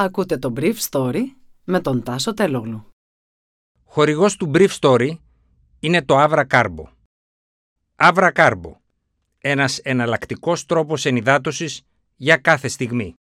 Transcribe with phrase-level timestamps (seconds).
[0.00, 1.22] Ακούτε το Brief Story
[1.64, 2.86] με τον Τάσο Τελόγλου.
[3.84, 5.10] Χορηγός του Brief Story
[5.80, 6.84] είναι το Avra Carbo.
[7.96, 8.72] Avra Carbo.
[9.38, 11.82] Ένας εναλλακτικός τρόπος ενυδάτωσης
[12.16, 13.14] για κάθε στιγμή.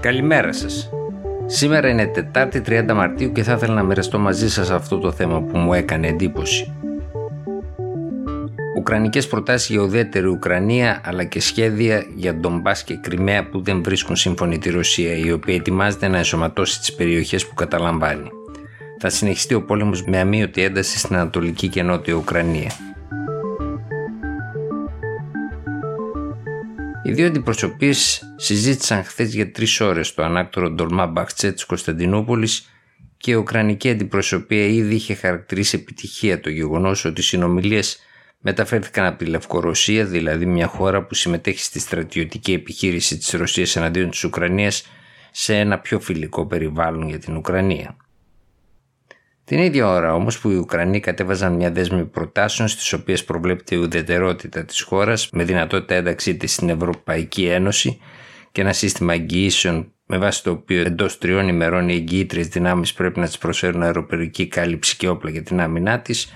[0.00, 0.90] Καλημέρα σας.
[1.46, 5.42] Σήμερα είναι Τετάρτη 30 Μαρτίου και θα ήθελα να μοιραστώ μαζί σας αυτό το θέμα
[5.42, 6.74] που μου έκανε εντύπωση.
[8.86, 14.16] Ουκρανικές προτάσεις για ουδέτερη Ουκρανία αλλά και σχέδια για Ντομπάς και Κρυμαία που δεν βρίσκουν
[14.16, 18.28] σύμφωνη τη Ρωσία η οποία ετοιμάζεται να ενσωματώσει τις περιοχές που καταλαμβάνει.
[18.98, 22.72] Θα συνεχιστεί ο πόλεμος με αμύωτη ένταση στην Ανατολική και Νότια Ουκρανία.
[27.04, 27.92] Οι δύο αντιπροσωπείε
[28.36, 32.68] συζήτησαν χθες για τρεις ώρες στο ανάκτορο Ντολμά Μπαχτσέ τη Κωνσταντινούπολης
[33.16, 37.98] και η Ουκρανική αντιπροσωπεία ήδη είχε χαρακτηρίσει επιτυχία το γεγονός ότι οι συνομιλίες
[38.44, 44.10] μεταφέρθηκαν από τη Λευκορωσία, δηλαδή μια χώρα που συμμετέχει στη στρατιωτική επιχείρηση της Ρωσίας εναντίον
[44.10, 44.86] της Ουκρανίας,
[45.30, 47.96] σε ένα πιο φιλικό περιβάλλον για την Ουκρανία.
[49.44, 53.78] Την ίδια ώρα όμως που οι Ουκρανοί κατέβαζαν μια δέσμη προτάσεων στις οποίες προβλέπεται η
[53.78, 57.98] ουδετερότητα της χώρας με δυνατότητα ένταξή της στην Ευρωπαϊκή Ένωση
[58.52, 63.20] και ένα σύστημα εγγυήσεων με βάση το οποίο εντός τριών ημερών οι εγγυήτριες δυνάμεις πρέπει
[63.20, 66.34] να τη προσφέρουν αεροπερική κάλυψη και όπλα για την άμυνά της,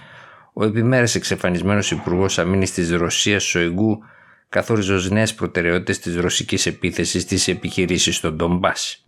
[0.61, 3.99] ο επιμέρες εξαφανισμένος Υπουργός Αμήνης της Ρωσίας Σοϊγκού
[4.49, 9.07] καθόριζε ως νέες προτεραιότητες της ρωσικής επίθεσης στις επιχειρήσεις στον Ντομπάς.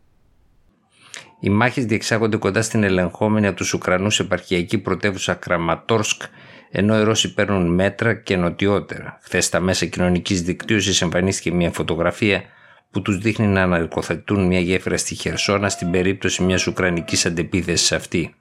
[1.41, 6.23] Οι μάχες διεξάγονται κοντά στην ελεγχόμενη από τους Ουκρανούς επαρχιακή πρωτεύουσα Κραματόρσκ
[6.71, 9.19] ενώ οι Ρώσοι παίρνουν μέτρα και νοτιότερα.
[9.23, 12.43] Χθες στα μέσα κοινωνικής δικτύωσης εμφανίστηκε μια φωτογραφία
[12.91, 18.34] που τους δείχνει να αναρκοθετούν μια γέφυρα στη Χερσόνα στην περίπτωση μιας Ουκρανικής αντεπίθεσης αυτή.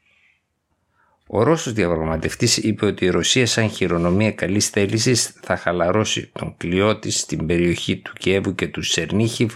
[1.32, 7.00] Ο Ρώσος διαπραγματευτής είπε ότι η Ρωσία σαν χειρονομία καλής θέλησης θα χαλαρώσει τον κλειό
[7.00, 9.54] της στην περιοχή του Κιέβου και του Σερνίχιβ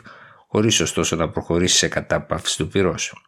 [0.47, 3.27] χωρίς ωστόσο να προχωρήσει σε κατάπαυση του πυρός.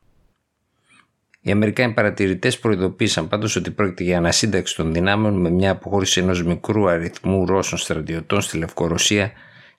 [1.41, 6.43] Οι Αμερικάνοι παρατηρητές προειδοποίησαν πάντως ότι πρόκειται για ανασύνταξη των δυνάμεων με μια αποχώρηση ενός
[6.43, 9.31] μικρού αριθμού Ρώσων στρατιωτών στη Λευκορωσία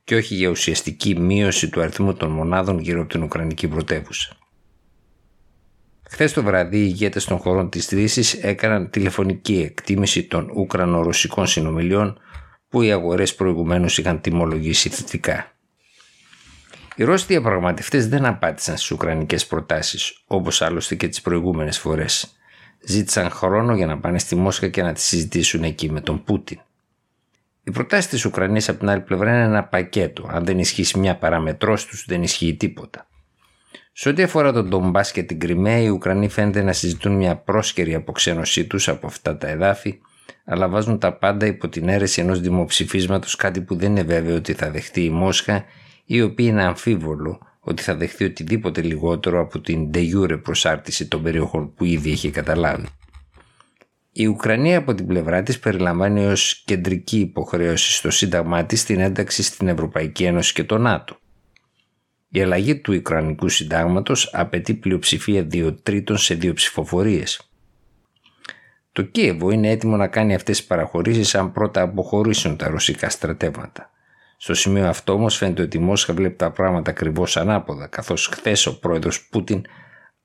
[0.05, 4.37] και όχι για ουσιαστική μείωση του αριθμού των μονάδων γύρω από την Ουκρανική πρωτεύουσα.
[6.11, 12.21] Χθες το βράδυ, οι ηγέτες των χωρών της Δύσης έκαναν τηλεφωνική εκτίμηση των Ουκρανο-Ρωσικών συνομιλιών
[12.69, 15.50] που οι αγορές προηγουμένως είχαν τιμολογήσει θετικά.
[16.97, 22.37] Οι Ρώσοι διαπραγματευτές δεν απάντησαν στις Ουκρανικές προτάσεις, όπως άλλωστε και τις προηγούμενες φορές.
[22.81, 26.61] Ζήτησαν χρόνο για να πάνε στη Μόσχα και να τη συζητήσουν εκεί με τον Πούτιν.
[27.65, 30.28] Οι προτάσεις της Ουκρανίας από την άλλη πλευρά είναι ένα πακέτο.
[30.31, 33.06] Αν δεν ισχύσει μια παραμετρός τους, δεν ισχύει τίποτα.
[33.99, 37.95] Σε ό,τι αφορά τον Ντομπάς και την Κρυμαία, οι Ουκρανοί φαίνεται να συζητούν μια πρόσκαιρη
[37.95, 39.99] αποξένωσή τους από αυτά τα εδάφη,
[40.45, 44.53] αλλά βάζουν τα πάντα υπό την αίρεση ενός δημοψηφίσματος, κάτι που δεν είναι βέβαιο ότι
[44.53, 45.65] θα δεχτεί η Μόσχα,
[46.05, 51.23] η οποία είναι αμφίβολο ότι θα δεχτεί οτιδήποτε λιγότερο από την de jure προσάρτηση των
[51.23, 52.87] περιοχών που ήδη έχει καταλάβει.
[54.12, 59.43] Η Ουκρανία από την πλευρά της περιλαμβάνει ως κεντρική υποχρέωση στο σύνταγμά της την ένταξη
[59.43, 61.17] στην Ευρωπαϊκή Ένωση και το ΝΑΤΟ.
[62.28, 67.50] Η αλλαγή του Ουκρανικού Συντάγματος απαιτεί πλειοψηφία δύο τρίτων σε δύο ψηφοφορίες.
[68.92, 73.91] Το Κίεβο είναι έτοιμο να κάνει αυτές τις παραχωρήσεις αν πρώτα αποχωρήσουν τα ρωσικά στρατεύματα.
[74.37, 78.66] Στο σημείο αυτό όμως φαίνεται ότι η Μόσχα βλέπει τα πράγματα ακριβώς ανάποδα, καθώς χθες
[78.66, 79.62] ο πρόεδρος Πούτιν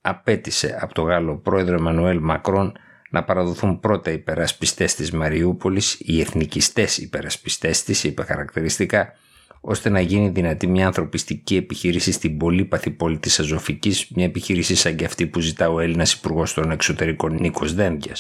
[0.01, 2.73] απέτησε από τον Γάλλο πρόεδρο Εμμανουέλ Μακρόν
[3.09, 9.13] να παραδοθούν πρώτα οι υπερασπιστές της Μαριούπολης, οι εθνικιστές υπερασπιστές της, είπε χαρακτηριστικά,
[9.61, 14.95] ώστε να γίνει δυνατή μια ανθρωπιστική επιχείρηση στην πολύπαθη πόλη της Αζωφικής, μια επιχείρηση σαν
[14.95, 18.15] και αυτή που ζητά ο Έλληνας Υπουργός των Εξωτερικών Νίκος Δένδια.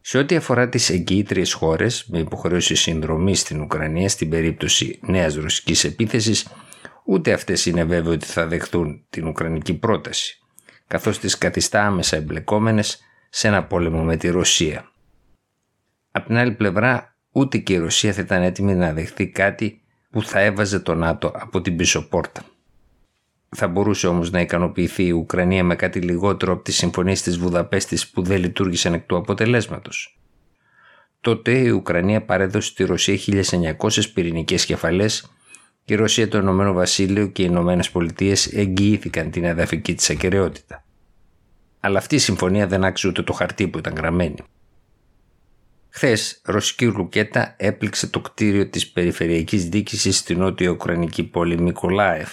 [0.00, 5.84] Σε ό,τι αφορά τις εγγυήτριε χώρες με υποχρέωση συνδρομή στην Ουκρανία στην περίπτωση νέας ρωσικής
[5.84, 6.46] επίθεσης,
[7.04, 10.38] ούτε αυτές είναι βέβαιο ότι θα δεχτούν την Ουκρανική πρόταση,
[10.86, 13.00] καθώς τις καθιστά άμεσα εμπλεκόμενες
[13.30, 14.92] σε ένα πόλεμο με τη Ρωσία.
[16.10, 20.22] Απ' την άλλη πλευρά, ούτε και η Ρωσία θα ήταν έτοιμη να δεχθεί κάτι που
[20.22, 22.42] θα έβαζε το ΝΑΤΟ από την πίσω πόρτα.
[23.48, 28.08] Θα μπορούσε όμως να ικανοποιηθεί η Ουκρανία με κάτι λιγότερο από τις συμφωνίες της Βουδαπέστης
[28.08, 30.18] που δεν λειτουργήσαν εκ του αποτελέσματος.
[31.20, 33.18] Τότε η Ουκρανία παρέδωσε στη Ρωσία
[33.78, 35.30] 1900 πυρηνικές κεφαλές
[35.84, 40.84] και η Ρωσία, το Ηνωμένο Βασίλειο και οι Ηνωμένες Πολιτείες εγγυήθηκαν την εδαφική της ακαιρεότητα.
[41.80, 44.36] Αλλά αυτή η συμφωνία δεν άξιζε ούτε το χαρτί που ήταν γραμμένη.
[45.90, 52.30] Χθες, ρωσική ρουκέτα έπληξε το κτίριο της περιφερειακής διοίκησης στην νότια Ουκρανική πόλη Μικολάεφ,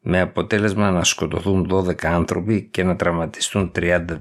[0.00, 4.16] με αποτέλεσμα να σκοτωθούν 12 άνθρωποι και να τραυματιστούν 33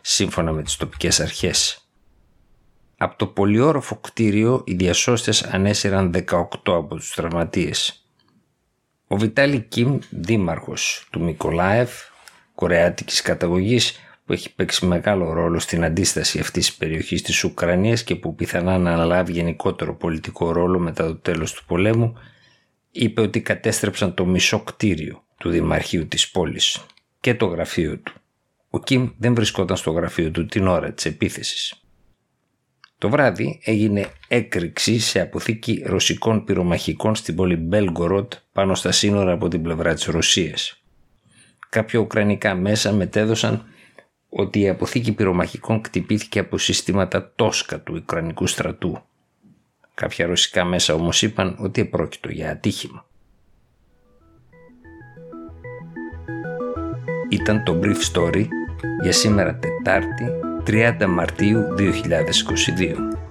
[0.00, 1.88] σύμφωνα με τις τοπικές αρχές.
[2.96, 8.06] Από το πολυόροφο κτίριο οι διασώστες ανέσυραν 18 από τους τραυματίες.
[9.06, 11.90] Ο Βιτάλη Κιμ, δήμαρχος του Μικολάεφ,
[12.54, 18.14] κορεάτικης καταγωγής, που έχει παίξει μεγάλο ρόλο στην αντίσταση αυτής της περιοχής της Ουκρανίας και
[18.16, 22.14] που πιθανά να αναλάβει γενικότερο πολιτικό ρόλο μετά το τέλος του πολέμου,
[22.90, 26.86] είπε ότι κατέστρεψαν το μισό κτίριο του Δημαρχείου της πόλης
[27.20, 28.12] και το γραφείο του.
[28.70, 31.74] Ο Κιμ δεν βρισκόταν στο γραφείο του την ώρα της επίθεσης.
[32.98, 39.48] Το βράδυ έγινε έκρηξη σε αποθήκη ρωσικών πυρομαχικών στην πόλη Μπέλγκοροτ πάνω στα σύνορα από
[39.48, 40.82] την πλευρά της Ρωσίας.
[41.68, 43.66] Κάποια ουκρανικά μέσα μετέδωσαν
[44.28, 48.98] ότι η αποθήκη πυρομαχικών κτυπήθηκε από συστήματα τόσκα του Ουκρανικού στρατού.
[49.94, 53.04] Κάποια ρωσικά μέσα όμως είπαν ότι επρόκειτο για ατύχημα.
[57.30, 58.46] Ήταν το Brief Story
[59.02, 60.24] για σήμερα Τετάρτη
[60.66, 63.25] 30 Μαρτίου 2022.